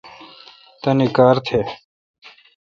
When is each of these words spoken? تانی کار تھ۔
تانی 0.81 1.07
کار 1.17 1.35
تھ۔ 1.45 1.59